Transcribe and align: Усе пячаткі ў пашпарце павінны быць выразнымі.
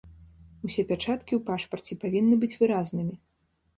Усе 0.67 0.85
пячаткі 0.91 1.33
ў 1.35 1.41
пашпарце 1.49 1.93
павінны 2.05 2.35
быць 2.45 2.53
выразнымі. 2.63 3.15